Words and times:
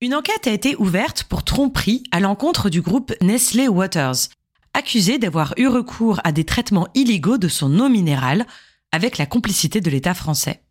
Une 0.00 0.14
enquête 0.14 0.46
a 0.46 0.52
été 0.52 0.76
ouverte 0.76 1.24
pour 1.24 1.42
tromperie 1.42 2.04
à 2.12 2.20
l'encontre 2.20 2.70
du 2.70 2.80
groupe 2.80 3.12
Nestlé 3.20 3.66
Waters, 3.66 4.28
accusé 4.72 5.18
d'avoir 5.18 5.54
eu 5.56 5.66
recours 5.66 6.20
à 6.22 6.30
des 6.30 6.44
traitements 6.44 6.86
illégaux 6.94 7.36
de 7.36 7.48
son 7.48 7.80
eau 7.80 7.88
minérale 7.88 8.46
avec 8.92 9.18
la 9.18 9.26
complicité 9.26 9.80
de 9.80 9.90
l'État 9.90 10.14
français. 10.14 10.62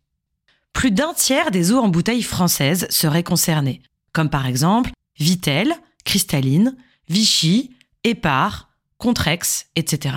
Plus 0.72 0.92
d'un 0.92 1.12
tiers 1.12 1.50
des 1.50 1.72
eaux 1.72 1.78
en 1.78 1.88
bouteille 1.88 2.22
françaises 2.22 2.86
seraient 2.88 3.22
concernées, 3.22 3.82
comme 4.14 4.30
par 4.30 4.46
exemple 4.46 4.92
Vitel, 5.18 5.74
Cristalline, 6.06 6.74
Vichy, 7.10 7.76
Épar, 8.04 8.70
Contrex, 8.96 9.66
etc. 9.76 10.14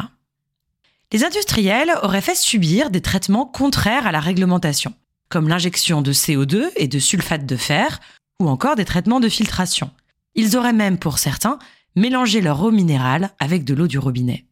Les 1.12 1.26
industriels 1.26 1.92
auraient 2.02 2.22
fait 2.22 2.36
subir 2.36 2.90
des 2.90 3.02
traitements 3.02 3.46
contraires 3.46 4.08
à 4.08 4.14
la 4.14 4.22
réglementation, 4.22 4.94
comme 5.28 5.50
l'injection 5.50 6.02
de 6.02 6.14
CO2 6.14 6.70
et 6.78 6.88
de 6.88 7.00
sulfate 7.00 7.46
de 7.46 7.58
fer, 7.58 8.00
ou 8.42 8.50
encore 8.50 8.76
des 8.76 8.86
traitements 8.86 9.20
de 9.20 9.30
filtration. 9.30 9.92
Ils 10.36 10.58
auraient 10.58 10.74
même, 10.74 10.98
pour 10.98 11.20
certains, 11.20 11.60
mélangé 11.96 12.42
leur 12.42 12.62
eau 12.62 12.72
minérale 12.72 13.32
avec 13.40 13.64
de 13.64 13.74
l'eau 13.74 13.88
du 13.88 14.00
robinet. 14.00 14.46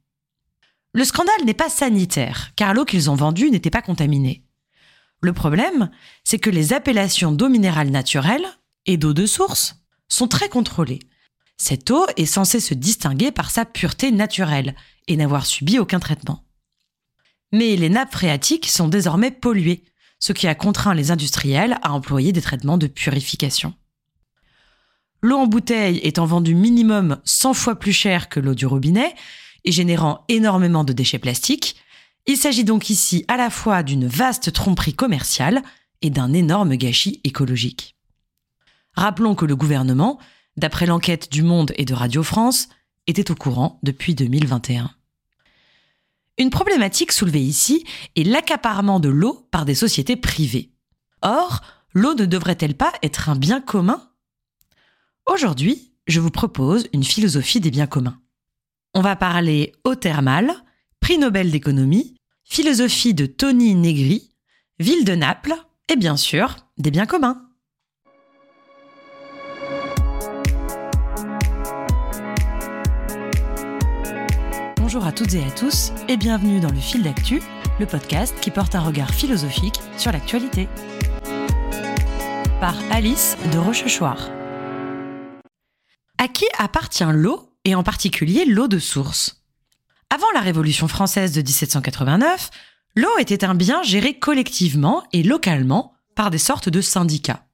Le 0.93 1.03
scandale 1.03 1.45
n'est 1.45 1.53
pas 1.53 1.69
sanitaire, 1.69 2.51
car 2.55 2.73
l'eau 2.73 2.85
qu'ils 2.85 3.09
ont 3.09 3.15
vendue 3.15 3.51
n'était 3.51 3.69
pas 3.69 3.81
contaminée. 3.81 4.43
Le 5.21 5.33
problème, 5.33 5.91
c'est 6.23 6.39
que 6.39 6.49
les 6.49 6.73
appellations 6.73 7.31
d'eau 7.31 7.49
minérale 7.49 7.89
naturelle 7.89 8.45
et 8.85 8.97
d'eau 8.97 9.13
de 9.13 9.25
source 9.25 9.75
sont 10.07 10.27
très 10.27 10.49
contrôlées. 10.49 10.99
Cette 11.57 11.91
eau 11.91 12.05
est 12.15 12.25
censée 12.25 12.59
se 12.59 12.73
distinguer 12.73 13.31
par 13.31 13.51
sa 13.51 13.65
pureté 13.65 14.11
naturelle 14.11 14.75
et 15.07 15.17
n'avoir 15.17 15.45
subi 15.45 15.77
aucun 15.77 15.99
traitement. 15.99 16.45
Mais 17.51 17.75
les 17.75 17.89
nappes 17.89 18.13
phréatiques 18.13 18.67
sont 18.67 18.87
désormais 18.87 19.31
polluées, 19.31 19.83
ce 20.19 20.33
qui 20.33 20.47
a 20.47 20.55
contraint 20.55 20.93
les 20.93 21.11
industriels 21.11 21.77
à 21.81 21.93
employer 21.93 22.31
des 22.31 22.41
traitements 22.41 22.77
de 22.77 22.87
purification. 22.87 23.73
L'eau 25.21 25.37
en 25.37 25.47
bouteille 25.47 25.99
étant 26.03 26.25
vendue 26.25 26.55
minimum 26.55 27.19
100 27.25 27.53
fois 27.53 27.75
plus 27.77 27.91
cher 27.91 28.29
que 28.29 28.39
l'eau 28.39 28.55
du 28.55 28.65
robinet 28.65 29.13
et 29.65 29.71
générant 29.71 30.23
énormément 30.29 30.85
de 30.85 30.93
déchets 30.93 31.19
plastiques, 31.19 31.75
il 32.25 32.37
s'agit 32.37 32.63
donc 32.63 32.89
ici 32.89 33.25
à 33.27 33.35
la 33.35 33.49
fois 33.49 33.83
d'une 33.83 34.07
vaste 34.07 34.53
tromperie 34.53 34.93
commerciale 34.93 35.61
et 36.01 36.09
d'un 36.09 36.31
énorme 36.31 36.75
gâchis 36.75 37.19
écologique. 37.23 37.97
Rappelons 38.93 39.35
que 39.35 39.45
le 39.45 39.55
gouvernement, 39.55 40.19
d'après 40.55 40.85
l'enquête 40.85 41.31
du 41.31 41.43
Monde 41.43 41.73
et 41.75 41.85
de 41.85 41.93
Radio 41.93 42.23
France, 42.23 42.69
était 43.07 43.31
au 43.31 43.35
courant 43.35 43.79
depuis 43.83 44.15
2021. 44.15 44.91
Une 46.37 46.49
problématique 46.49 47.11
soulevée 47.11 47.41
ici 47.41 47.83
est 48.15 48.23
l'accaparement 48.23 49.01
de 49.01 49.09
l'eau 49.09 49.47
par 49.51 49.65
des 49.65 49.75
sociétés 49.75 50.15
privées. 50.15 50.71
Or, 51.21 51.61
l'eau 51.93 52.13
ne 52.13 52.25
devrait-elle 52.25 52.75
pas 52.75 52.93
être 53.03 53.27
un 53.27 53.35
bien 53.35 53.59
commun 53.59 54.08
Aujourd'hui, 55.31 55.93
je 56.07 56.19
vous 56.19 56.31
propose 56.31 56.87
une 56.91 57.03
philosophie 57.03 57.59
des 57.59 57.69
biens 57.69 57.85
communs. 57.85 58.19
On 58.95 59.01
va 59.01 59.15
parler 59.15 59.73
eau 59.85 59.93
thermale, 59.93 60.51
prix 60.99 61.19
Nobel 61.19 61.51
d'économie, 61.51 62.15
philosophie 62.43 63.13
de 63.13 63.27
Tony 63.27 63.75
Negri, 63.75 64.31
ville 64.79 65.05
de 65.05 65.13
Naples 65.13 65.53
et 65.87 65.97
bien 65.97 66.17
sûr 66.17 66.55
des 66.79 66.89
biens 66.89 67.05
communs. 67.05 67.43
Bonjour 74.77 75.05
à 75.05 75.11
toutes 75.11 75.35
et 75.35 75.43
à 75.43 75.51
tous 75.51 75.91
et 76.07 76.17
bienvenue 76.17 76.59
dans 76.59 76.71
le 76.71 76.79
fil 76.79 77.03
d'actu, 77.03 77.39
le 77.79 77.85
podcast 77.85 78.33
qui 78.41 78.49
porte 78.49 78.73
un 78.73 78.81
regard 78.81 79.13
philosophique 79.13 79.79
sur 79.95 80.11
l'actualité. 80.11 80.67
Par 82.59 82.75
Alice 82.91 83.37
de 83.53 83.59
Rochechouart. 83.59 84.38
À 86.21 86.27
qui 86.27 86.43
appartient 86.57 87.05
l'eau, 87.13 87.55
et 87.63 87.75
en 87.75 87.83
particulier 87.83 88.43
l'eau 88.43 88.67
de 88.67 88.77
source? 88.77 89.41
Avant 90.09 90.29
la 90.33 90.41
Révolution 90.41 90.89
française 90.89 91.31
de 91.31 91.39
1789, 91.39 92.49
l'eau 92.97 93.17
était 93.19 93.45
un 93.45 93.55
bien 93.55 93.83
géré 93.83 94.19
collectivement 94.19 95.01
et 95.13 95.23
localement 95.23 95.93
par 96.15 96.29
des 96.29 96.37
sortes 96.37 96.67
de 96.67 96.81
syndicats. 96.81 97.47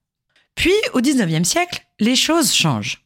Puis, 0.56 0.74
au 0.96 1.02
XIXe 1.02 1.48
siècle, 1.48 1.86
les 2.00 2.16
choses 2.16 2.56
changent. 2.56 3.06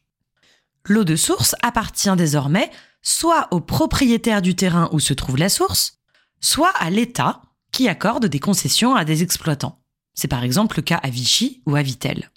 L'eau 0.86 1.04
de 1.04 1.14
source 1.14 1.54
appartient 1.60 2.16
désormais 2.16 2.70
soit 3.02 3.48
aux 3.50 3.60
propriétaires 3.60 4.40
du 4.40 4.56
terrain 4.56 4.88
où 4.92 4.98
se 4.98 5.12
trouve 5.12 5.36
la 5.36 5.50
source, 5.50 5.98
soit 6.40 6.72
à 6.78 6.88
l'État 6.88 7.42
qui 7.70 7.86
accorde 7.86 8.24
des 8.24 8.40
concessions 8.40 8.94
à 8.94 9.04
des 9.04 9.22
exploitants. 9.22 9.82
C'est 10.14 10.26
par 10.26 10.42
exemple 10.42 10.78
le 10.78 10.84
cas 10.84 11.00
à 11.02 11.10
Vichy 11.10 11.62
ou 11.66 11.76
à 11.76 11.82
Vitel. 11.82 12.30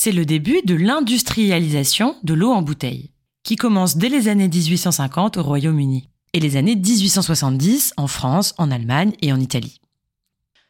C'est 0.00 0.12
le 0.12 0.24
début 0.24 0.62
de 0.64 0.76
l'industrialisation 0.76 2.16
de 2.22 2.32
l'eau 2.32 2.52
en 2.52 2.62
bouteille, 2.62 3.10
qui 3.42 3.56
commence 3.56 3.96
dès 3.96 4.08
les 4.08 4.28
années 4.28 4.46
1850 4.46 5.38
au 5.38 5.42
Royaume-Uni 5.42 6.08
et 6.34 6.38
les 6.38 6.54
années 6.54 6.76
1870 6.76 7.94
en 7.96 8.06
France, 8.06 8.54
en 8.58 8.70
Allemagne 8.70 9.14
et 9.22 9.32
en 9.32 9.40
Italie. 9.40 9.80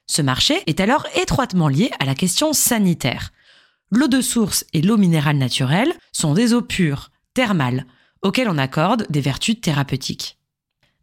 Ce 0.06 0.22
marché 0.22 0.62
est 0.66 0.80
alors 0.80 1.06
étroitement 1.14 1.68
lié 1.68 1.90
à 2.00 2.06
la 2.06 2.14
question 2.14 2.54
sanitaire. 2.54 3.34
L'eau 3.90 4.08
de 4.08 4.22
source 4.22 4.64
et 4.72 4.80
l'eau 4.80 4.96
minérale 4.96 5.36
naturelle 5.36 5.92
sont 6.10 6.32
des 6.32 6.54
eaux 6.54 6.62
pures, 6.62 7.10
thermales, 7.34 7.84
auxquelles 8.22 8.48
on 8.48 8.56
accorde 8.56 9.06
des 9.10 9.20
vertus 9.20 9.60
thérapeutiques. 9.60 10.38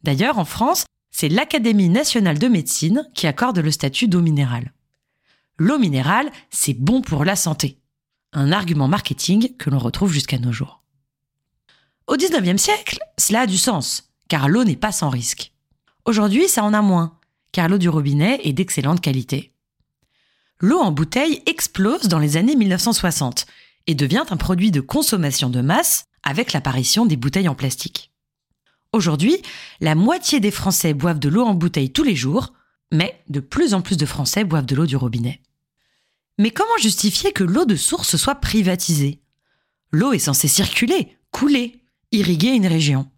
D'ailleurs, 0.02 0.40
en 0.40 0.46
France, 0.46 0.86
c'est 1.12 1.30
l'Académie 1.30 1.90
nationale 1.90 2.40
de 2.40 2.48
médecine 2.48 3.08
qui 3.14 3.28
accorde 3.28 3.60
le 3.60 3.70
statut 3.70 4.08
d'eau 4.08 4.22
minérale. 4.22 4.74
L'eau 5.60 5.78
minérale, 5.78 6.32
c'est 6.50 6.74
bon 6.74 7.04
pour 7.04 7.24
la 7.24 7.36
santé 7.36 7.78
un 8.36 8.52
argument 8.52 8.88
marketing 8.88 9.56
que 9.58 9.70
l'on 9.70 9.80
retrouve 9.80 10.12
jusqu'à 10.12 10.38
nos 10.38 10.52
jours. 10.52 10.84
Au 12.08 12.18
XIXe 12.18 12.62
siècle, 12.62 13.00
cela 13.18 13.42
a 13.42 13.48
du 13.48 13.58
sens, 13.58 14.12
car 14.28 14.48
l'eau 14.48 14.64
n'est 14.64 14.76
pas 14.76 14.92
sans 14.92 15.10
risque. 15.10 15.52
Aujourd'hui, 16.06 16.48
ça 16.48 16.64
en 16.64 16.74
a 16.74 16.82
moins, 16.82 17.18
car 17.52 17.68
l'eau 17.68 17.80
du 17.80 17.90
robinet 17.90 18.40
est 18.44 18.54
d'excellente 18.54 19.02
qualité. 19.02 19.54
L'eau 20.60 20.80
en 20.80 20.92
bouteille 20.92 21.42
explose 21.48 22.04
dans 22.04 22.20
les 22.20 22.38
années 22.38 22.56
1960 22.56 23.46
et 23.88 23.96
devient 23.96 24.24
un 24.30 24.38
produit 24.38 24.72
de 24.72 24.82
consommation 24.82 25.50
de 25.50 25.62
masse 25.62 26.06
avec 26.24 26.54
l'apparition 26.54 27.06
des 27.06 27.18
bouteilles 27.18 27.50
en 27.50 27.56
plastique. 27.56 28.12
Aujourd'hui, 28.94 29.42
la 29.82 29.96
moitié 29.96 30.40
des 30.40 30.52
Français 30.52 30.94
boivent 30.94 31.20
de 31.20 31.30
l'eau 31.30 31.44
en 31.44 31.54
bouteille 31.54 31.92
tous 31.92 32.04
les 32.04 32.16
jours, 32.16 32.54
mais 32.92 33.20
de 33.30 33.40
plus 33.40 33.74
en 33.74 33.82
plus 33.82 33.98
de 33.98 34.06
Français 34.06 34.44
boivent 34.44 34.66
de 34.66 34.76
l'eau 34.76 34.86
du 34.86 34.96
robinet. 34.96 35.42
Mais 36.38 36.52
comment 36.52 36.78
justifier 36.82 37.32
que 37.32 37.44
l'eau 37.44 37.66
de 37.66 37.76
source 37.76 38.18
soit 38.18 38.36
privatisée? 38.36 39.22
L'eau 39.92 40.12
est 40.12 40.20
censée 40.20 40.50
circuler, 40.50 41.18
couler, 41.32 41.82
irriguer 42.12 42.50
une 42.50 42.68
région. 42.68 43.10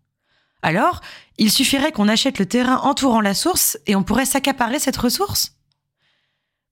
Alors, 0.61 1.01
il 1.37 1.51
suffirait 1.51 1.91
qu'on 1.91 2.07
achète 2.07 2.39
le 2.39 2.45
terrain 2.45 2.77
entourant 2.77 3.21
la 3.21 3.33
source 3.33 3.77
et 3.87 3.95
on 3.95 4.03
pourrait 4.03 4.25
s'accaparer 4.25 4.79
cette 4.79 4.97
ressource? 4.97 5.55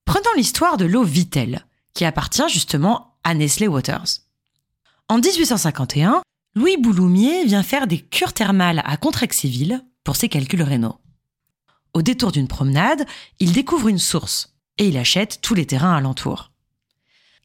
Prenons 0.06 0.34
l'histoire 0.36 0.78
de 0.78 0.86
l'eau 0.86 1.04
Vitel, 1.04 1.66
qui 1.94 2.06
appartient 2.06 2.50
justement 2.50 3.18
à 3.24 3.34
Nestlé 3.34 3.68
Waters. 3.68 4.22
En 5.08 5.18
1851, 5.18 6.22
Louis 6.56 6.78
Bouloumier 6.78 7.46
vient 7.46 7.64
faire 7.64 7.88
des 7.88 8.00
cures 8.00 8.34
thermales 8.34 8.84
à 8.86 8.98
Contrexéville 8.98 9.84
pour 10.04 10.16
ses 10.16 10.30
calculs 10.30 10.62
rénaux. 10.62 11.00
Au 11.94 12.02
détour 12.02 12.32
d'une 12.32 12.48
promenade, 12.48 13.06
il 13.40 13.52
découvre 13.52 13.88
une 13.88 14.00
source, 14.00 14.55
et 14.78 14.88
il 14.88 14.98
achète 14.98 15.40
tous 15.42 15.54
les 15.54 15.66
terrains 15.66 15.96
alentours. 15.96 16.52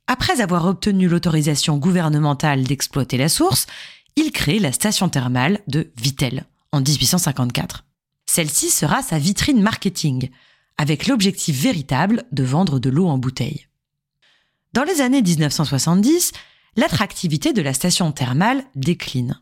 Après 0.06 0.40
avoir 0.40 0.66
obtenu 0.66 1.08
l'autorisation 1.08 1.78
gouvernementale 1.78 2.64
d'exploiter 2.64 3.16
la 3.16 3.28
source, 3.28 3.66
il 4.16 4.32
crée 4.32 4.58
la 4.58 4.72
station 4.72 5.08
thermale 5.08 5.60
de 5.68 5.92
Vitel 5.96 6.46
en 6.72 6.80
1854. 6.80 7.84
Celle-ci 8.26 8.70
sera 8.70 9.02
sa 9.02 9.18
vitrine 9.18 9.62
marketing, 9.62 10.30
avec 10.78 11.06
l'objectif 11.06 11.60
véritable 11.60 12.24
de 12.32 12.42
vendre 12.42 12.78
de 12.78 12.90
l'eau 12.90 13.06
en 13.06 13.18
bouteille. 13.18 13.66
Dans 14.72 14.84
les 14.84 15.00
années 15.00 15.22
1970, 15.22 16.32
l'attractivité 16.76 17.52
de 17.52 17.62
la 17.62 17.74
station 17.74 18.12
thermale 18.12 18.64
décline. 18.74 19.40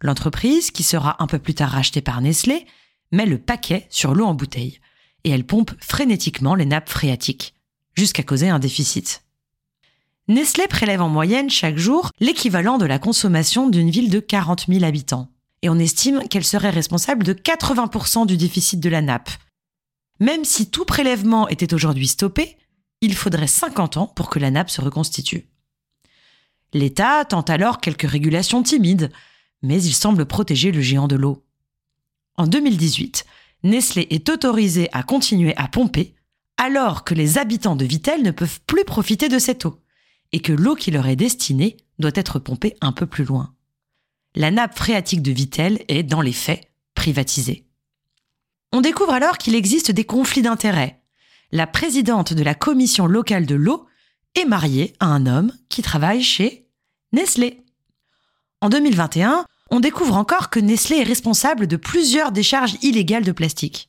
L'entreprise, 0.00 0.70
qui 0.70 0.82
sera 0.82 1.22
un 1.22 1.26
peu 1.26 1.38
plus 1.38 1.54
tard 1.54 1.70
rachetée 1.70 2.00
par 2.00 2.20
Nestlé, 2.20 2.66
met 3.12 3.26
le 3.26 3.38
paquet 3.38 3.86
sur 3.90 4.14
l'eau 4.14 4.26
en 4.26 4.34
bouteille 4.34 4.80
et 5.24 5.30
elle 5.30 5.46
pompe 5.46 5.72
frénétiquement 5.78 6.54
les 6.54 6.66
nappes 6.66 6.88
phréatiques, 6.88 7.54
jusqu'à 7.94 8.22
causer 8.22 8.48
un 8.48 8.58
déficit. 8.58 9.24
Nestlé 10.28 10.66
prélève 10.68 11.02
en 11.02 11.08
moyenne 11.08 11.50
chaque 11.50 11.78
jour 11.78 12.10
l'équivalent 12.20 12.78
de 12.78 12.86
la 12.86 12.98
consommation 12.98 13.68
d'une 13.68 13.90
ville 13.90 14.10
de 14.10 14.20
40 14.20 14.66
000 14.68 14.84
habitants, 14.84 15.28
et 15.62 15.68
on 15.68 15.78
estime 15.78 16.26
qu'elle 16.28 16.44
serait 16.44 16.70
responsable 16.70 17.24
de 17.24 17.32
80% 17.32 18.26
du 18.26 18.36
déficit 18.36 18.80
de 18.80 18.88
la 18.88 19.02
nappe. 19.02 19.30
Même 20.20 20.44
si 20.44 20.70
tout 20.70 20.84
prélèvement 20.84 21.48
était 21.48 21.74
aujourd'hui 21.74 22.06
stoppé, 22.06 22.56
il 23.00 23.14
faudrait 23.14 23.48
50 23.48 23.96
ans 23.96 24.06
pour 24.06 24.30
que 24.30 24.38
la 24.38 24.50
nappe 24.50 24.70
se 24.70 24.80
reconstitue. 24.80 25.48
L'État 26.72 27.24
tente 27.24 27.50
alors 27.50 27.80
quelques 27.80 28.08
régulations 28.08 28.62
timides, 28.62 29.10
mais 29.62 29.82
il 29.82 29.92
semble 29.92 30.26
protéger 30.26 30.72
le 30.72 30.80
géant 30.80 31.08
de 31.08 31.16
l'eau. 31.16 31.44
En 32.36 32.46
2018, 32.46 33.24
Nestlé 33.62 34.06
est 34.10 34.28
autorisé 34.28 34.88
à 34.92 35.02
continuer 35.02 35.56
à 35.56 35.68
pomper 35.68 36.14
alors 36.56 37.04
que 37.04 37.14
les 37.14 37.38
habitants 37.38 37.76
de 37.76 37.84
Vitel 37.84 38.22
ne 38.22 38.30
peuvent 38.30 38.60
plus 38.66 38.84
profiter 38.84 39.28
de 39.28 39.38
cette 39.38 39.66
eau. 39.66 39.78
et 40.34 40.40
que 40.40 40.52
l'eau 40.52 40.74
qui 40.74 40.90
leur 40.90 41.06
est 41.08 41.16
destinée 41.16 41.76
doit 41.98 42.12
être 42.14 42.38
pompée 42.38 42.74
un 42.80 42.92
peu 42.92 43.04
plus 43.04 43.24
loin. 43.24 43.54
La 44.34 44.50
nappe 44.50 44.74
phréatique 44.74 45.20
de 45.20 45.30
Vittel 45.30 45.84
est, 45.88 46.02
dans 46.02 46.22
les 46.22 46.32
faits, 46.32 46.70
privatisée. 46.94 47.66
On 48.72 48.80
découvre 48.80 49.12
alors 49.12 49.36
qu'il 49.36 49.54
existe 49.54 49.90
des 49.90 50.04
conflits 50.04 50.40
d'intérêts. 50.40 51.02
La 51.50 51.66
présidente 51.66 52.32
de 52.32 52.42
la 52.42 52.54
commission 52.54 53.06
locale 53.06 53.44
de 53.44 53.54
l'eau 53.54 53.86
est 54.34 54.46
mariée 54.46 54.94
à 55.00 55.06
un 55.06 55.26
homme 55.26 55.52
qui 55.68 55.82
travaille 55.82 56.22
chez 56.22 56.66
Nestlé. 57.12 57.62
En 58.62 58.70
2021, 58.70 59.44
on 59.72 59.80
découvre 59.80 60.16
encore 60.16 60.50
que 60.50 60.60
Nestlé 60.60 60.98
est 60.98 61.02
responsable 61.02 61.66
de 61.66 61.76
plusieurs 61.76 62.30
décharges 62.30 62.76
illégales 62.82 63.24
de 63.24 63.32
plastique. 63.32 63.88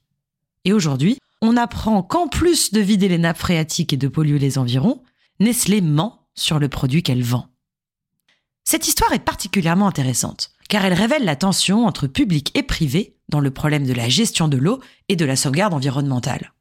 Et 0.64 0.72
aujourd'hui, 0.72 1.18
on 1.42 1.58
apprend 1.58 2.02
qu'en 2.02 2.30
plus 2.30 2.72
de 2.72 2.80
vider 2.80 3.10
les 3.10 3.18
nappes 3.18 3.38
phréatiques 3.38 3.92
et 3.92 3.98
de 3.98 4.08
polluer 4.08 4.40
les 4.40 4.58
environs, 4.58 5.04
Nestlé 5.42 5.82
ment 5.82 6.26
sur 6.36 6.58
le 6.58 6.70
produit 6.70 7.04
qu'elle 7.04 7.22
vend. 7.22 7.50
Cette 8.64 8.88
histoire 8.88 9.12
est 9.12 9.26
particulièrement 9.26 9.90
intéressante, 9.90 10.52
car 10.70 10.86
elle 10.86 10.94
révèle 10.94 11.26
la 11.26 11.36
tension 11.36 11.86
entre 11.86 12.08
public 12.08 12.58
et 12.58 12.64
privé 12.64 13.18
dans 13.28 13.42
le 13.42 13.52
problème 13.52 13.86
de 13.86 13.92
la 13.92 14.08
gestion 14.08 14.48
de 14.48 14.56
l'eau 14.56 14.80
et 15.10 15.18
de 15.18 15.26
la 15.26 15.36
sauvegarde 15.36 15.74
environnementale. 15.74 16.54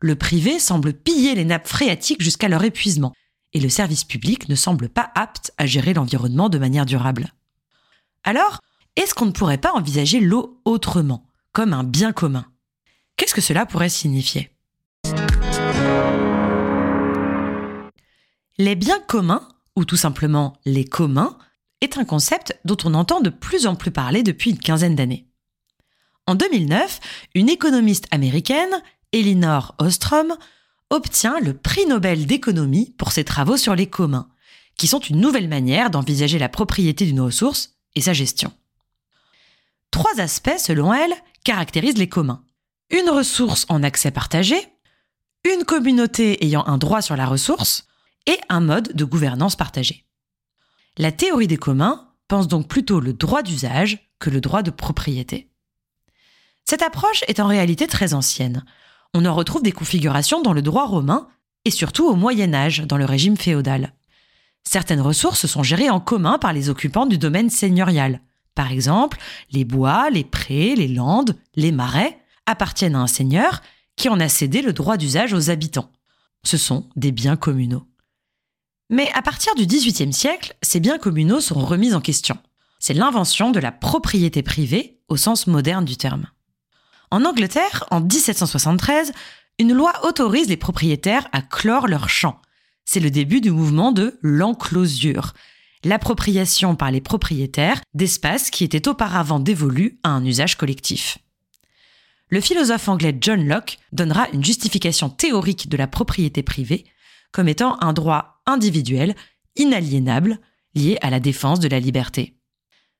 Le 0.00 0.16
privé 0.16 0.58
semble 0.58 0.94
piller 0.94 1.34
les 1.34 1.44
nappes 1.44 1.68
phréatiques 1.68 2.22
jusqu'à 2.22 2.48
leur 2.48 2.64
épuisement, 2.64 3.12
et 3.52 3.60
le 3.60 3.68
service 3.68 4.04
public 4.04 4.48
ne 4.48 4.54
semble 4.54 4.88
pas 4.88 5.10
apte 5.14 5.52
à 5.58 5.66
gérer 5.66 5.92
l'environnement 5.92 6.48
de 6.48 6.56
manière 6.56 6.86
durable. 6.86 7.34
Alors, 8.22 8.60
est-ce 8.96 9.14
qu'on 9.14 9.26
ne 9.26 9.30
pourrait 9.32 9.58
pas 9.58 9.72
envisager 9.72 10.20
l'eau 10.20 10.60
autrement, 10.64 11.26
comme 11.52 11.72
un 11.72 11.84
bien 11.84 12.12
commun? 12.12 12.44
Qu'est-ce 13.16 13.34
que 13.34 13.40
cela 13.40 13.64
pourrait 13.64 13.88
signifier? 13.88 14.50
Les 18.58 18.74
biens 18.74 19.00
communs, 19.08 19.48
ou 19.74 19.86
tout 19.86 19.96
simplement 19.96 20.58
les 20.66 20.84
communs, 20.84 21.38
est 21.80 21.96
un 21.96 22.04
concept 22.04 22.58
dont 22.66 22.76
on 22.84 22.92
entend 22.92 23.20
de 23.20 23.30
plus 23.30 23.66
en 23.66 23.74
plus 23.74 23.90
parler 23.90 24.22
depuis 24.22 24.50
une 24.50 24.58
quinzaine 24.58 24.96
d'années. 24.96 25.26
En 26.26 26.34
2009, 26.34 27.00
une 27.34 27.48
économiste 27.48 28.06
américaine, 28.10 28.82
Elinor 29.12 29.74
Ostrom, 29.78 30.36
obtient 30.90 31.40
le 31.40 31.54
prix 31.54 31.86
Nobel 31.86 32.26
d'économie 32.26 32.94
pour 32.98 33.12
ses 33.12 33.24
travaux 33.24 33.56
sur 33.56 33.74
les 33.74 33.88
communs, 33.88 34.28
qui 34.76 34.86
sont 34.86 35.00
une 35.00 35.20
nouvelle 35.20 35.48
manière 35.48 35.88
d'envisager 35.88 36.38
la 36.38 36.50
propriété 36.50 37.06
d'une 37.06 37.20
ressource 37.20 37.79
et 37.94 38.00
sa 38.00 38.12
gestion. 38.12 38.52
Trois 39.90 40.20
aspects, 40.20 40.58
selon 40.58 40.92
elle, 40.94 41.14
caractérisent 41.44 41.98
les 41.98 42.08
communs. 42.08 42.44
Une 42.90 43.10
ressource 43.10 43.66
en 43.68 43.82
accès 43.82 44.10
partagé, 44.10 44.56
une 45.44 45.64
communauté 45.64 46.44
ayant 46.44 46.66
un 46.66 46.78
droit 46.78 47.02
sur 47.02 47.16
la 47.16 47.26
ressource, 47.26 47.86
et 48.26 48.38
un 48.48 48.60
mode 48.60 48.92
de 48.94 49.04
gouvernance 49.04 49.56
partagée. 49.56 50.04
La 50.98 51.12
théorie 51.12 51.46
des 51.46 51.56
communs 51.56 52.08
pense 52.28 52.48
donc 52.48 52.68
plutôt 52.68 53.00
le 53.00 53.12
droit 53.12 53.42
d'usage 53.42 54.10
que 54.18 54.30
le 54.30 54.40
droit 54.40 54.62
de 54.62 54.70
propriété. 54.70 55.50
Cette 56.64 56.82
approche 56.82 57.24
est 57.26 57.40
en 57.40 57.46
réalité 57.46 57.86
très 57.86 58.14
ancienne. 58.14 58.64
On 59.14 59.24
en 59.24 59.34
retrouve 59.34 59.62
des 59.62 59.72
configurations 59.72 60.42
dans 60.42 60.52
le 60.52 60.62
droit 60.62 60.86
romain 60.86 61.28
et 61.64 61.70
surtout 61.70 62.06
au 62.06 62.14
Moyen 62.14 62.54
Âge 62.54 62.82
dans 62.86 62.98
le 62.98 63.04
régime 63.04 63.36
féodal. 63.36 63.94
Certaines 64.64 65.00
ressources 65.00 65.46
sont 65.46 65.62
gérées 65.62 65.90
en 65.90 66.00
commun 66.00 66.38
par 66.38 66.52
les 66.52 66.68
occupants 66.68 67.06
du 67.06 67.18
domaine 67.18 67.50
seigneurial. 67.50 68.20
Par 68.54 68.72
exemple, 68.72 69.18
les 69.50 69.64
bois, 69.64 70.10
les 70.10 70.24
prés, 70.24 70.74
les 70.76 70.88
landes, 70.88 71.36
les 71.56 71.72
marais 71.72 72.18
appartiennent 72.46 72.94
à 72.94 73.00
un 73.00 73.06
seigneur 73.06 73.62
qui 73.96 74.08
en 74.08 74.20
a 74.20 74.28
cédé 74.28 74.62
le 74.62 74.72
droit 74.72 74.96
d'usage 74.96 75.32
aux 75.32 75.50
habitants. 75.50 75.90
Ce 76.42 76.56
sont 76.56 76.88
des 76.96 77.12
biens 77.12 77.36
communaux. 77.36 77.86
Mais 78.88 79.10
à 79.14 79.22
partir 79.22 79.54
du 79.54 79.66
XVIIIe 79.66 80.12
siècle, 80.12 80.54
ces 80.62 80.80
biens 80.80 80.98
communaux 80.98 81.40
sont 81.40 81.64
remis 81.64 81.94
en 81.94 82.00
question. 82.00 82.38
C'est 82.80 82.94
l'invention 82.94 83.50
de 83.50 83.60
la 83.60 83.72
propriété 83.72 84.42
privée 84.42 85.00
au 85.08 85.16
sens 85.16 85.46
moderne 85.46 85.84
du 85.84 85.96
terme. 85.96 86.26
En 87.10 87.24
Angleterre, 87.24 87.84
en 87.90 88.00
1773, 88.00 89.12
une 89.58 89.74
loi 89.74 89.92
autorise 90.04 90.48
les 90.48 90.56
propriétaires 90.56 91.28
à 91.32 91.42
clore 91.42 91.86
leurs 91.86 92.08
champs. 92.08 92.40
C'est 92.84 93.00
le 93.00 93.10
début 93.10 93.40
du 93.40 93.50
mouvement 93.50 93.92
de 93.92 94.18
l'enclosure, 94.22 95.34
l'appropriation 95.84 96.76
par 96.76 96.90
les 96.90 97.00
propriétaires 97.00 97.80
d'espaces 97.94 98.50
qui 98.50 98.64
étaient 98.64 98.88
auparavant 98.88 99.40
dévolus 99.40 99.98
à 100.02 100.10
un 100.10 100.24
usage 100.24 100.56
collectif. 100.56 101.18
Le 102.28 102.40
philosophe 102.40 102.88
anglais 102.88 103.16
John 103.20 103.46
Locke 103.46 103.78
donnera 103.92 104.28
une 104.32 104.44
justification 104.44 105.10
théorique 105.10 105.68
de 105.68 105.76
la 105.76 105.86
propriété 105.86 106.42
privée 106.42 106.84
comme 107.32 107.48
étant 107.48 107.80
un 107.80 107.92
droit 107.92 108.42
individuel, 108.46 109.14
inaliénable, 109.56 110.38
lié 110.74 110.98
à 111.00 111.10
la 111.10 111.20
défense 111.20 111.60
de 111.60 111.68
la 111.68 111.80
liberté. 111.80 112.36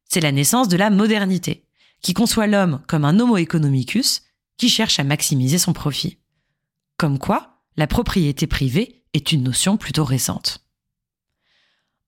C'est 0.04 0.20
la 0.20 0.32
naissance 0.32 0.68
de 0.68 0.76
la 0.76 0.90
modernité, 0.90 1.64
qui 2.02 2.14
conçoit 2.14 2.46
l'homme 2.46 2.82
comme 2.88 3.04
un 3.04 3.18
homo 3.18 3.36
economicus 3.36 4.22
qui 4.56 4.68
cherche 4.68 4.98
à 4.98 5.04
maximiser 5.04 5.58
son 5.58 5.72
profit. 5.72 6.18
Comme 6.96 7.18
quoi, 7.18 7.60
la 7.76 7.86
propriété 7.86 8.46
privée 8.46 8.99
est 9.14 9.32
une 9.32 9.42
notion 9.42 9.76
plutôt 9.76 10.04
récente. 10.04 10.64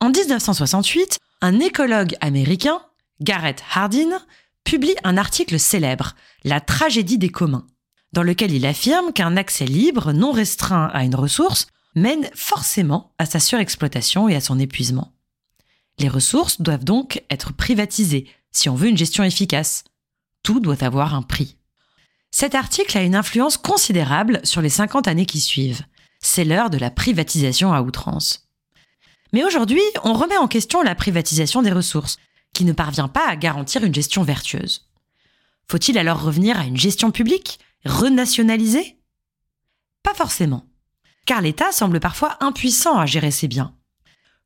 En 0.01 0.11
1968, 0.11 1.19
un 1.41 1.61
écologue 1.61 2.17
américain, 2.21 2.83
Garrett 3.21 3.63
Hardin, 3.73 4.21
publie 4.65 4.95
un 5.05 5.17
article 5.17 5.59
célèbre, 5.59 6.15
La 6.45 6.61
tragédie 6.61 7.19
des 7.19 7.29
communs, 7.29 7.67
dans 8.13 8.23
lequel 8.23 8.53
il 8.53 8.67
affirme 8.67 9.13
qu'un 9.13 9.37
accès 9.37 9.65
libre, 9.65 10.13
non 10.13 10.33
restreint 10.33 10.91
à 10.93 11.05
une 11.05 11.15
ressource, 11.15 11.69
mène 11.95 12.29
forcément 12.35 13.13
à 13.19 13.27
sa 13.27 13.41
surexploitation 13.41 14.29
et 14.29 14.37
à 14.37 14.41
son 14.41 14.59
épuisement. 14.59 15.13
Les 15.99 16.09
ressources 16.09 16.61
doivent 16.61 16.85
donc 16.85 17.23
être 17.31 17.53
privatisées 17.53 18.29
si 18.51 18.69
on 18.69 18.75
veut 18.75 18.89
une 18.89 18.97
gestion 18.97 19.25
efficace. 19.25 19.85
Tout 20.43 20.61
doit 20.61 20.83
avoir 20.83 21.15
un 21.15 21.23
prix. 21.23 21.57
Cet 22.31 22.55
article 22.55 22.97
a 22.97 23.03
une 23.03 23.15
influence 23.15 23.57
considérable 23.57 24.41
sur 24.45 24.63
les 24.63 24.71
50 24.71 25.07
années 25.07 25.27
qui 25.27 25.41
suivent. 25.41 25.83
C'est 26.23 26.45
l'heure 26.45 26.71
de 26.71 26.79
la 26.79 26.91
privatisation 26.91 27.75
à 27.75 27.83
outrance. 27.83 28.49
Mais 29.35 29.45
aujourd'hui, 29.45 29.83
on 30.05 30.15
remet 30.15 30.39
en 30.39 30.49
question 30.49 30.83
la 30.83 30.95
privatisation 30.95 31.61
des 31.61 31.73
ressources, 31.73 32.17
qui 32.55 32.65
ne 32.65 32.73
parvient 32.73 33.09
pas 33.09 33.29
à 33.29 33.37
garantir 33.37 33.85
une 33.85 33.95
gestion 33.95 34.23
vertueuse. 34.23 34.89
Faut-il 35.69 35.99
alors 35.99 36.23
revenir 36.23 36.59
à 36.59 36.65
une 36.65 36.77
gestion 36.77 37.11
publique, 37.11 37.59
renationalisée? 37.85 38.99
Pas 40.03 40.15
forcément 40.15 40.67
car 41.27 41.41
l'État 41.41 41.73
semble 41.73 42.01
parfois 42.01 42.37
impuissant 42.41 42.99
à 42.99 43.07
gérer 43.07 43.31
ses 43.31 43.49
biens. 43.49 43.75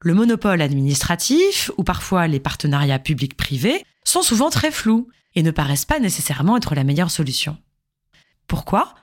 Le 0.01 0.15
monopole 0.15 0.61
administratif, 0.61 1.71
ou 1.79 1.85
parfois 1.85 2.27
les 2.27 2.41
partenariats 2.41 2.99
publics-privés, 2.99 3.85
sont 4.05 4.23
souvent 4.23 4.51
très 4.51 4.71
flous 4.71 5.09
et 5.35 5.43
ne 5.43 5.51
paraissent 5.51 5.85
pas 5.85 6.01
nécessairement 6.01 6.57
être 6.57 6.75
la 6.75 6.85
meilleure 6.85 7.11
solution. 7.11 7.57
Pourquoi? 8.47 8.95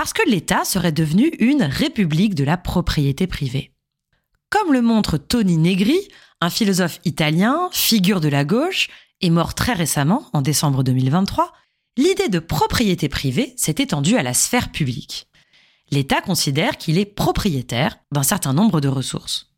Parce 0.00 0.14
que 0.14 0.26
l'État 0.26 0.64
serait 0.64 0.92
devenu 0.92 1.28
une 1.40 1.62
république 1.62 2.34
de 2.34 2.42
la 2.42 2.56
propriété 2.56 3.26
privée. 3.26 3.74
Comme 4.48 4.72
le 4.72 4.80
montre 4.80 5.18
Tony 5.18 5.58
Negri, 5.58 6.08
un 6.40 6.48
philosophe 6.48 7.00
italien, 7.04 7.68
figure 7.70 8.22
de 8.22 8.28
la 8.28 8.46
gauche, 8.46 8.88
et 9.20 9.28
mort 9.28 9.52
très 9.52 9.74
récemment, 9.74 10.24
en 10.32 10.40
décembre 10.40 10.82
2023, 10.84 11.52
l'idée 11.98 12.30
de 12.30 12.38
propriété 12.38 13.10
privée 13.10 13.52
s'est 13.58 13.74
étendue 13.76 14.16
à 14.16 14.22
la 14.22 14.32
sphère 14.32 14.72
publique 14.72 15.28
l'État 15.90 16.22
considère 16.22 16.78
qu'il 16.78 16.98
est 16.98 17.04
propriétaire 17.04 17.98
d'un 18.10 18.22
certain 18.22 18.54
nombre 18.54 18.80
de 18.80 18.88
ressources. 18.88 19.50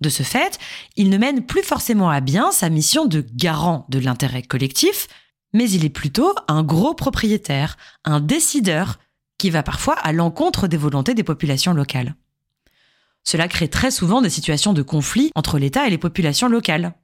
De 0.00 0.10
ce 0.10 0.22
fait, 0.22 0.58
il 0.96 1.08
ne 1.08 1.16
mène 1.16 1.46
plus 1.46 1.62
forcément 1.62 2.10
à 2.10 2.20
bien 2.20 2.52
sa 2.52 2.68
mission 2.68 3.06
de 3.06 3.24
garant 3.32 3.86
de 3.88 3.98
l'intérêt 3.98 4.42
collectif, 4.42 5.08
mais 5.54 5.70
il 5.70 5.84
est 5.84 5.90
plutôt 5.90 6.34
un 6.48 6.62
gros 6.62 6.94
propriétaire, 6.94 7.78
un 8.04 8.20
décideur, 8.20 8.98
qui 9.38 9.50
va 9.50 9.62
parfois 9.62 9.94
à 9.94 10.12
l'encontre 10.12 10.68
des 10.68 10.76
volontés 10.76 11.14
des 11.14 11.24
populations 11.24 11.74
locales. 11.74 12.14
Cela 13.24 13.48
crée 13.48 13.68
très 13.68 13.90
souvent 13.90 14.22
des 14.22 14.30
situations 14.30 14.72
de 14.72 14.82
conflit 14.82 15.30
entre 15.34 15.58
l'État 15.58 15.86
et 15.86 15.90
les 15.90 15.98
populations 15.98 16.48
locales. 16.48 16.94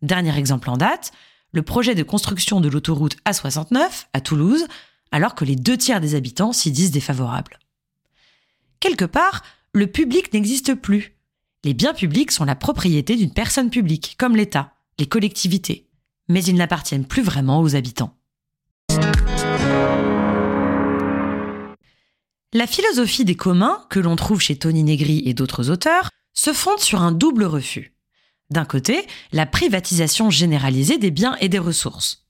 Dernier 0.00 0.36
exemple 0.36 0.70
en 0.70 0.76
date, 0.76 1.12
le 1.52 1.62
projet 1.62 1.94
de 1.94 2.02
construction 2.02 2.60
de 2.60 2.68
l'autoroute 2.68 3.16
A69 3.26 4.06
à 4.12 4.20
Toulouse, 4.20 4.66
alors 5.10 5.34
que 5.34 5.44
les 5.44 5.56
deux 5.56 5.76
tiers 5.76 6.00
des 6.00 6.14
habitants 6.14 6.52
s'y 6.52 6.72
disent 6.72 6.90
défavorables. 6.90 7.58
Quelque 8.80 9.04
part, 9.04 9.42
le 9.72 9.86
public 9.86 10.32
n'existe 10.32 10.74
plus. 10.74 11.16
Les 11.64 11.74
biens 11.74 11.94
publics 11.94 12.32
sont 12.32 12.44
la 12.44 12.56
propriété 12.56 13.14
d'une 13.14 13.32
personne 13.32 13.70
publique, 13.70 14.16
comme 14.18 14.34
l'État, 14.34 14.72
les 14.98 15.06
collectivités, 15.06 15.88
mais 16.28 16.42
ils 16.42 16.56
n'appartiennent 16.56 17.06
plus 17.06 17.22
vraiment 17.22 17.60
aux 17.60 17.76
habitants. 17.76 18.16
La 22.54 22.66
philosophie 22.66 23.24
des 23.24 23.34
communs, 23.34 23.86
que 23.88 23.98
l'on 23.98 24.14
trouve 24.14 24.40
chez 24.40 24.56
Tony 24.56 24.84
Negri 24.84 25.22
et 25.24 25.32
d'autres 25.32 25.70
auteurs, 25.70 26.10
se 26.34 26.52
fonde 26.52 26.80
sur 26.80 27.00
un 27.00 27.10
double 27.10 27.44
refus. 27.44 27.96
D'un 28.50 28.66
côté, 28.66 29.06
la 29.32 29.46
privatisation 29.46 30.28
généralisée 30.28 30.98
des 30.98 31.10
biens 31.10 31.34
et 31.40 31.48
des 31.48 31.58
ressources. 31.58 32.26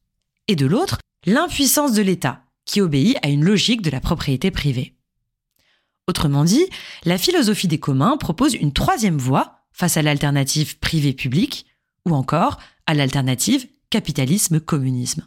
Et 0.46 0.54
de 0.54 0.66
l'autre, 0.66 0.98
l'impuissance 1.26 1.92
de 1.92 2.02
l'État, 2.02 2.44
qui 2.64 2.80
obéit 2.80 3.16
à 3.22 3.30
une 3.30 3.44
logique 3.44 3.82
de 3.82 3.90
la 3.90 3.98
propriété 3.98 4.52
privée. 4.52 4.94
Autrement 6.06 6.44
dit, 6.44 6.66
la 7.04 7.18
philosophie 7.18 7.68
des 7.68 7.80
communs 7.80 8.16
propose 8.16 8.54
une 8.54 8.72
troisième 8.72 9.18
voie 9.18 9.56
face 9.72 9.96
à 9.96 10.02
l'alternative 10.02 10.78
privé-public 10.78 11.66
ou 12.06 12.14
encore 12.14 12.58
à 12.86 12.94
l'alternative 12.94 13.66
capitalisme-communisme. 13.90 15.26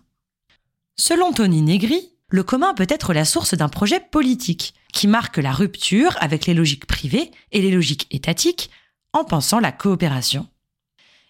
Selon 0.96 1.34
Tony 1.34 1.62
Negri, 1.62 2.14
le 2.30 2.44
commun 2.44 2.74
peut 2.74 2.88
être 2.90 3.14
la 3.14 3.25
source 3.25 3.56
d'un 3.56 3.70
projet 3.70 4.00
politique 4.00 4.74
qui 4.96 5.08
marque 5.08 5.38
la 5.38 5.52
rupture 5.52 6.16
avec 6.22 6.46
les 6.46 6.54
logiques 6.54 6.88
privées 6.88 7.30
et 7.52 7.62
les 7.62 7.70
logiques 7.70 8.08
étatiques 8.12 8.72
en 9.12 9.25
pensant 9.25 9.60
la 9.60 9.74
coopération. 9.74 10.48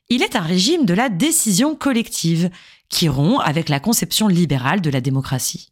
Il 0.07 0.21
est 0.21 0.35
un 0.35 0.41
régime 0.41 0.85
de 0.85 0.93
la 0.93 1.09
décision 1.09 1.75
collective 1.75 2.51
qui 2.89 3.09
rompt 3.09 3.41
avec 3.43 3.67
la 3.67 3.79
conception 3.79 4.27
libérale 4.27 4.81
de 4.81 4.91
la 4.91 5.01
démocratie. 5.01 5.71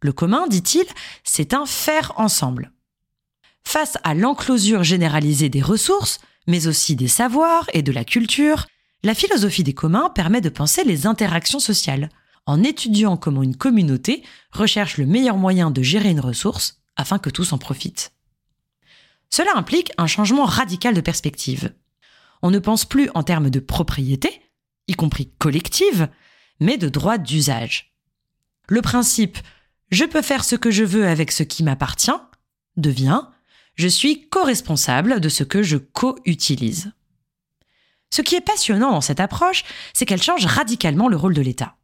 Le 0.00 0.12
commun, 0.12 0.46
dit-il, 0.46 0.84
c'est 1.24 1.52
un 1.52 1.66
faire 1.66 2.12
ensemble. 2.16 2.70
Face 3.64 3.98
à 4.04 4.14
l'enclosure 4.14 4.84
généralisée 4.84 5.48
des 5.48 5.62
ressources, 5.62 6.20
mais 6.46 6.68
aussi 6.68 6.94
des 6.94 7.08
savoirs 7.08 7.68
et 7.74 7.82
de 7.82 7.92
la 7.92 8.04
culture, 8.04 8.66
la 9.02 9.16
philosophie 9.16 9.64
des 9.64 9.74
communs 9.74 10.10
permet 10.10 10.40
de 10.40 10.48
penser 10.48 10.84
les 10.84 11.08
interactions 11.08 11.60
sociales, 11.60 12.08
en 12.46 12.62
étudiant 12.62 13.16
comment 13.16 13.42
une 13.42 13.56
communauté 13.56 14.22
recherche 14.52 14.96
le 14.96 15.06
meilleur 15.06 15.36
moyen 15.36 15.72
de 15.72 15.82
gérer 15.82 16.10
une 16.10 16.20
ressource 16.20 16.79
afin 17.00 17.18
que 17.18 17.30
tous 17.30 17.52
en 17.52 17.58
profitent. 17.58 18.12
Cela 19.30 19.56
implique 19.56 19.92
un 19.98 20.06
changement 20.06 20.44
radical 20.44 20.94
de 20.94 21.00
perspective. 21.00 21.74
On 22.42 22.50
ne 22.50 22.58
pense 22.58 22.84
plus 22.84 23.10
en 23.14 23.22
termes 23.22 23.50
de 23.50 23.60
propriété, 23.60 24.42
y 24.88 24.94
compris 24.94 25.30
collective, 25.38 26.08
mais 26.60 26.78
de 26.78 26.88
droit 26.88 27.18
d'usage. 27.18 27.94
Le 28.68 28.82
principe 28.82 29.38
je 29.90 30.04
peux 30.04 30.22
faire 30.22 30.44
ce 30.44 30.54
que 30.54 30.70
je 30.70 30.84
veux 30.84 31.06
avec 31.06 31.32
ce 31.32 31.42
qui 31.42 31.64
m'appartient 31.64 32.10
devient 32.76 33.22
je 33.74 33.88
suis 33.88 34.28
co-responsable 34.28 35.20
de 35.20 35.28
ce 35.28 35.42
que 35.42 35.62
je 35.62 35.78
co-utilise. 35.78 36.92
Ce 38.10 38.20
qui 38.20 38.34
est 38.34 38.40
passionnant 38.40 38.90
dans 38.90 39.00
cette 39.00 39.20
approche, 39.20 39.64
c'est 39.94 40.04
qu'elle 40.04 40.22
change 40.22 40.44
radicalement 40.44 41.08
le 41.08 41.16
rôle 41.16 41.32
de 41.32 41.40
l'État. 41.40 41.76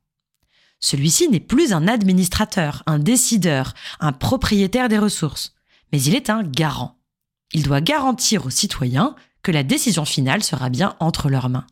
Celui-ci 0.81 1.29
n'est 1.29 1.41
plus 1.41 1.73
un 1.73 1.89
administrateur, 1.89 2.83
un 2.87 2.99
décideur, 2.99 3.75
un 4.01 4.13
propriétaire 4.13 4.89
des 4.89 4.99
ressources, 4.99 5.55
mais 5.93 6.03
il 6.03 6.15
est 6.15 6.31
un 6.31 6.43
garant. 6.43 6.99
Il 7.53 7.63
doit 7.63 7.81
garantir 7.81 8.47
aux 8.47 8.51
citoyens 8.51 9.15
que 9.43 9.53
la 9.53 9.63
décision 9.63 10.05
finale 10.05 10.43
sera 10.43 10.69
bien 10.69 10.97
entre 11.01 11.29
leurs 11.29 11.49
mains. 11.49 11.67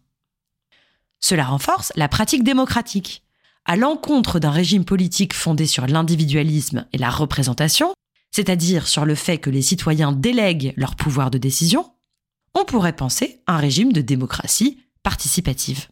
Cela 1.21 1.45
renforce 1.45 1.93
la 1.97 2.09
pratique 2.09 2.45
démocratique. 2.45 3.23
À 3.65 3.77
l'encontre 3.77 4.39
d'un 4.39 4.51
régime 4.51 4.85
politique 4.85 5.35
fondé 5.35 5.67
sur 5.67 5.87
l'individualisme 5.87 6.87
et 6.93 6.99
la 6.99 7.11
représentation, 7.11 7.95
c'est-à-dire 8.31 8.87
sur 8.87 9.05
le 9.05 9.15
fait 9.15 9.39
que 9.39 9.51
les 9.51 9.63
citoyens 9.63 10.13
délèguent 10.13 10.75
leur 10.77 10.97
pouvoir 10.97 11.31
de 11.31 11.39
décision, 11.39 11.91
on 12.55 12.65
pourrait 12.65 12.97
penser 12.97 13.41
un 13.47 13.57
régime 13.57 13.93
de 13.93 14.01
démocratie 14.01 14.85
participative. 15.03 15.89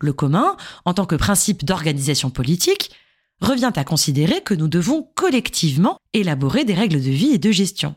Le 0.00 0.12
commun, 0.12 0.56
en 0.84 0.94
tant 0.94 1.06
que 1.06 1.16
principe 1.16 1.64
d'organisation 1.64 2.30
politique, 2.30 2.90
revient 3.40 3.72
à 3.74 3.84
considérer 3.84 4.42
que 4.42 4.54
nous 4.54 4.68
devons 4.68 5.08
collectivement 5.14 5.98
élaborer 6.12 6.64
des 6.64 6.74
règles 6.74 7.02
de 7.02 7.10
vie 7.10 7.30
et 7.30 7.38
de 7.38 7.50
gestion. 7.50 7.94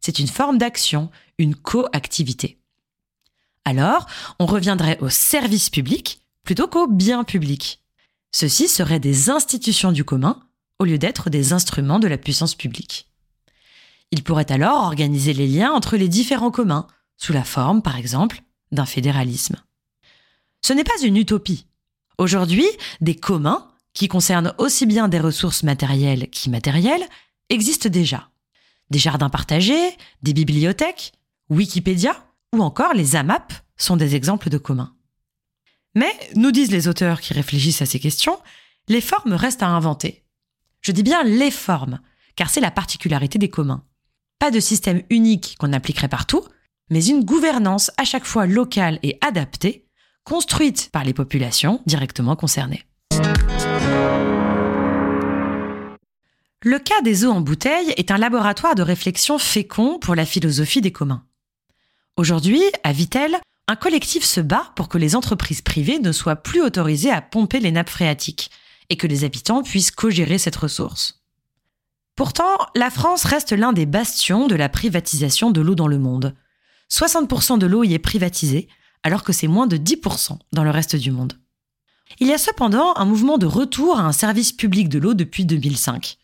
C'est 0.00 0.18
une 0.18 0.28
forme 0.28 0.58
d'action, 0.58 1.10
une 1.38 1.54
coactivité. 1.54 2.60
Alors, 3.64 4.06
on 4.38 4.46
reviendrait 4.46 4.98
au 5.00 5.08
service 5.08 5.70
public 5.70 6.22
plutôt 6.44 6.68
qu'au 6.68 6.86
bien 6.86 7.24
public. 7.24 7.82
Ceux-ci 8.32 8.68
seraient 8.68 9.00
des 9.00 9.30
institutions 9.30 9.92
du 9.92 10.04
commun 10.04 10.40
au 10.78 10.84
lieu 10.84 10.98
d'être 10.98 11.28
des 11.28 11.52
instruments 11.52 11.98
de 11.98 12.08
la 12.08 12.18
puissance 12.18 12.54
publique. 12.54 13.10
Il 14.10 14.22
pourrait 14.22 14.50
alors 14.50 14.84
organiser 14.84 15.34
les 15.34 15.46
liens 15.46 15.72
entre 15.72 15.96
les 15.96 16.08
différents 16.08 16.50
communs, 16.50 16.86
sous 17.16 17.32
la 17.32 17.44
forme, 17.44 17.82
par 17.82 17.96
exemple, 17.96 18.42
d'un 18.72 18.86
fédéralisme. 18.86 19.56
Ce 20.68 20.74
n'est 20.74 20.84
pas 20.84 21.00
une 21.02 21.16
utopie. 21.16 21.64
Aujourd'hui, 22.18 22.66
des 23.00 23.14
communs, 23.14 23.72
qui 23.94 24.06
concernent 24.06 24.52
aussi 24.58 24.84
bien 24.84 25.08
des 25.08 25.18
ressources 25.18 25.62
matérielles 25.62 26.28
qu'immatérielles, 26.28 27.08
existent 27.48 27.88
déjà. 27.88 28.28
Des 28.90 28.98
jardins 28.98 29.30
partagés, 29.30 29.96
des 30.20 30.34
bibliothèques, 30.34 31.14
Wikipédia 31.48 32.22
ou 32.54 32.60
encore 32.60 32.92
les 32.92 33.16
AMAP 33.16 33.54
sont 33.78 33.96
des 33.96 34.14
exemples 34.14 34.50
de 34.50 34.58
communs. 34.58 34.94
Mais, 35.94 36.12
nous 36.36 36.52
disent 36.52 36.70
les 36.70 36.86
auteurs 36.86 37.22
qui 37.22 37.32
réfléchissent 37.32 37.80
à 37.80 37.86
ces 37.86 37.98
questions, 37.98 38.38
les 38.88 39.00
formes 39.00 39.32
restent 39.32 39.62
à 39.62 39.68
inventer. 39.68 40.22
Je 40.82 40.92
dis 40.92 41.02
bien 41.02 41.24
les 41.24 41.50
formes, 41.50 41.98
car 42.36 42.50
c'est 42.50 42.60
la 42.60 42.70
particularité 42.70 43.38
des 43.38 43.48
communs. 43.48 43.86
Pas 44.38 44.50
de 44.50 44.60
système 44.60 45.02
unique 45.08 45.56
qu'on 45.58 45.72
appliquerait 45.72 46.08
partout, 46.08 46.44
mais 46.90 47.06
une 47.06 47.24
gouvernance 47.24 47.90
à 47.96 48.04
chaque 48.04 48.26
fois 48.26 48.46
locale 48.46 48.98
et 49.02 49.16
adaptée, 49.22 49.87
construite 50.28 50.90
par 50.92 51.04
les 51.04 51.14
populations 51.14 51.80
directement 51.86 52.36
concernées. 52.36 52.84
Le 56.62 56.78
cas 56.78 57.00
des 57.02 57.24
eaux 57.24 57.30
en 57.30 57.40
bouteille 57.40 57.94
est 57.96 58.10
un 58.10 58.18
laboratoire 58.18 58.74
de 58.74 58.82
réflexion 58.82 59.38
fécond 59.38 59.98
pour 59.98 60.14
la 60.14 60.26
philosophie 60.26 60.82
des 60.82 60.92
communs. 60.92 61.24
Aujourd'hui, 62.18 62.60
à 62.84 62.92
Vitel, 62.92 63.38
un 63.68 63.76
collectif 63.76 64.22
se 64.22 64.42
bat 64.42 64.70
pour 64.76 64.90
que 64.90 64.98
les 64.98 65.16
entreprises 65.16 65.62
privées 65.62 65.98
ne 65.98 66.12
soient 66.12 66.36
plus 66.36 66.60
autorisées 66.60 67.10
à 67.10 67.22
pomper 67.22 67.58
les 67.58 67.72
nappes 67.72 67.88
phréatiques, 67.88 68.50
et 68.90 68.96
que 68.96 69.06
les 69.06 69.24
habitants 69.24 69.62
puissent 69.62 69.90
co-gérer 69.90 70.36
cette 70.36 70.56
ressource. 70.56 71.22
Pourtant, 72.16 72.58
la 72.74 72.90
France 72.90 73.24
reste 73.24 73.52
l'un 73.52 73.72
des 73.72 73.86
bastions 73.86 74.46
de 74.46 74.56
la 74.56 74.68
privatisation 74.68 75.50
de 75.50 75.62
l'eau 75.62 75.74
dans 75.74 75.88
le 75.88 75.98
monde. 75.98 76.34
60% 76.90 77.58
de 77.58 77.66
l'eau 77.66 77.84
y 77.84 77.94
est 77.94 77.98
privatisée, 77.98 78.68
alors 79.02 79.24
que 79.24 79.32
c'est 79.32 79.48
moins 79.48 79.66
de 79.66 79.76
10% 79.76 80.38
dans 80.52 80.64
le 80.64 80.70
reste 80.70 80.96
du 80.96 81.10
monde. 81.10 81.34
Il 82.20 82.26
y 82.26 82.32
a 82.32 82.38
cependant 82.38 82.94
un 82.96 83.04
mouvement 83.04 83.38
de 83.38 83.46
retour 83.46 83.98
à 83.98 84.02
un 84.02 84.12
service 84.12 84.52
public 84.52 84.88
de 84.88 84.98
l'eau 84.98 85.14
depuis 85.14 85.44
2005. 85.44 86.16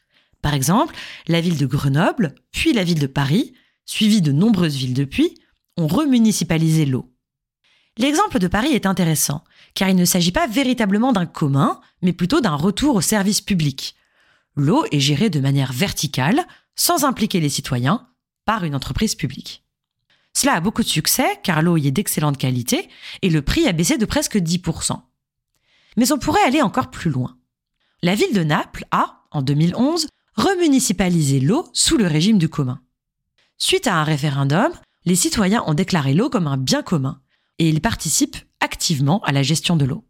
Par 0.43 0.55
exemple, 0.55 0.95
la 1.29 1.41
ville 1.41 1.59
de 1.59 1.67
Grenoble, 1.67 2.35
puis 2.53 2.73
la 2.73 2.85
ville 2.85 3.01
de 3.01 3.07
Paris, 3.07 3.55
suivie 3.87 4.23
de 4.23 4.33
nombreuses 4.33 4.77
villes 4.77 4.95
depuis, 4.95 5.39
ont 5.77 5.87
remunicipalisé 5.87 6.85
l'eau. 6.87 7.11
L'exemple 7.97 8.39
de 8.39 8.49
Paris 8.49 8.73
est 8.73 8.87
intéressant, 8.87 9.45
car 9.75 9.89
il 9.89 9.97
ne 9.97 10.05
s'agit 10.05 10.33
pas 10.33 10.47
véritablement 10.47 11.13
d'un 11.13 11.27
commun, 11.27 11.81
mais 12.03 12.13
plutôt 12.13 12.41
d'un 12.41 12.57
retour 12.57 12.97
au 12.97 13.01
service 13.01 13.41
public. 13.41 13.95
L'eau 14.57 14.85
est 14.91 15.01
gérée 15.01 15.31
de 15.31 15.41
manière 15.41 15.73
verticale, 15.73 16.45
sans 16.77 17.05
impliquer 17.05 17.41
les 17.41 17.49
citoyens, 17.49 18.07
par 18.45 18.65
une 18.65 18.75
entreprise 18.75 19.15
publique. 19.15 19.64
Cela 20.37 20.55
a 20.55 20.61
beaucoup 20.61 20.83
de 20.83 20.89
succès, 20.89 21.39
car 21.43 21.63
l'eau 21.63 21.77
y 21.77 21.87
est 21.87 21.93
d'excellente 21.93 22.39
qualité, 22.39 22.89
et 23.23 23.31
le 23.31 23.43
prix 23.43 23.67
a 23.67 23.73
baissé 23.73 23.97
de 23.97 24.05
presque 24.05 24.37
10%. 24.37 25.01
Mais 25.97 26.13
on 26.13 26.19
pourrait 26.19 26.43
aller 26.43 26.61
encore 26.61 26.91
plus 26.91 27.11
loin. 27.11 27.37
La 28.03 28.15
ville 28.15 28.35
de 28.35 28.43
Naples 28.43 28.85
a, 28.91 29.23
en 29.31 29.43
2011, 29.43 30.09
remunicipalisé 30.35 31.41
l'eau 31.41 31.69
sous 31.73 31.97
le 31.97 32.07
régime 32.07 32.39
du 32.39 32.49
commun. 32.49 32.81
Suite 33.59 33.87
à 33.87 33.95
un 33.95 34.05
référendum, 34.05 34.73
les 35.05 35.17
citoyens 35.17 35.63
ont 35.67 35.75
déclaré 35.75 36.15
l'eau 36.15 36.29
comme 36.29 36.49
un 36.49 36.57
bien 36.57 36.83
commun, 36.83 37.21
et 37.59 37.69
ils 37.69 37.81
participent 37.81 38.37
activement 38.61 39.21
à 39.23 39.33
la 39.33 39.43
gestion 39.43 39.77
de 39.77 39.85
l'eau. 39.85 40.05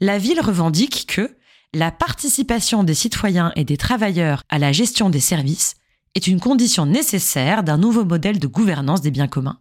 La 0.00 0.18
ville 0.18 0.40
revendique 0.40 1.06
que 1.08 1.36
la 1.74 1.90
participation 1.90 2.84
des 2.84 2.94
citoyens 2.94 3.52
et 3.56 3.64
des 3.64 3.76
travailleurs 3.76 4.42
à 4.48 4.58
la 4.58 4.72
gestion 4.72 5.10
des 5.10 5.20
services 5.20 5.74
est 6.14 6.26
une 6.26 6.40
condition 6.40 6.86
nécessaire 6.86 7.62
d'un 7.62 7.78
nouveau 7.78 8.04
modèle 8.04 8.38
de 8.38 8.46
gouvernance 8.46 9.02
des 9.02 9.10
biens 9.10 9.28
communs. 9.28 9.60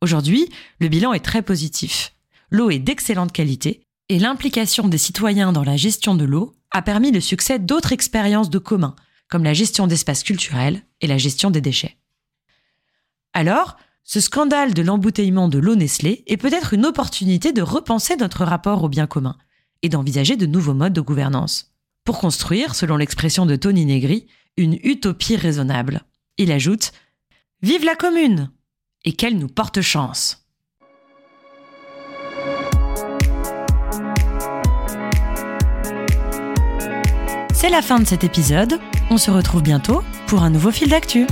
Aujourd'hui, 0.00 0.48
le 0.80 0.88
bilan 0.88 1.12
est 1.12 1.24
très 1.24 1.42
positif. 1.42 2.14
L'eau 2.50 2.70
est 2.70 2.78
d'excellente 2.78 3.32
qualité 3.32 3.82
et 4.08 4.18
l'implication 4.18 4.88
des 4.88 4.98
citoyens 4.98 5.52
dans 5.52 5.62
la 5.62 5.76
gestion 5.76 6.14
de 6.14 6.24
l'eau 6.24 6.54
a 6.70 6.82
permis 6.82 7.12
le 7.12 7.20
succès 7.20 7.58
d'autres 7.58 7.92
expériences 7.92 8.50
de 8.50 8.58
commun, 8.58 8.94
comme 9.28 9.44
la 9.44 9.54
gestion 9.54 9.86
d'espaces 9.86 10.22
culturels 10.22 10.82
et 11.00 11.06
la 11.06 11.18
gestion 11.18 11.50
des 11.50 11.60
déchets. 11.60 11.96
Alors, 13.32 13.76
ce 14.02 14.20
scandale 14.20 14.74
de 14.74 14.82
l'embouteillement 14.82 15.48
de 15.48 15.58
l'eau 15.58 15.76
Nestlé 15.76 16.24
est 16.26 16.36
peut-être 16.36 16.74
une 16.74 16.86
opportunité 16.86 17.52
de 17.52 17.62
repenser 17.62 18.16
notre 18.16 18.44
rapport 18.44 18.82
au 18.82 18.88
bien 18.88 19.06
commun 19.06 19.36
et 19.82 19.88
d'envisager 19.88 20.36
de 20.36 20.46
nouveaux 20.46 20.74
modes 20.74 20.92
de 20.92 21.00
gouvernance. 21.00 21.72
Pour 22.04 22.18
construire, 22.18 22.74
selon 22.74 22.96
l'expression 22.96 23.46
de 23.46 23.54
Tony 23.56 23.86
Negri, 23.86 24.26
une 24.56 24.78
utopie 24.82 25.36
raisonnable. 25.36 26.02
Il 26.38 26.52
ajoute 26.52 26.92
Vive 27.62 27.84
la 27.84 27.94
commune 27.94 28.50
Et 29.04 29.12
qu'elle 29.12 29.38
nous 29.38 29.48
porte 29.48 29.80
chance 29.80 30.46
C'est 37.52 37.68
la 37.68 37.82
fin 37.82 38.00
de 38.00 38.06
cet 38.06 38.24
épisode. 38.24 38.80
On 39.10 39.18
se 39.18 39.30
retrouve 39.30 39.62
bientôt 39.62 40.02
pour 40.26 40.42
un 40.42 40.48
nouveau 40.48 40.70
fil 40.70 40.88
d'actu. 40.88 41.26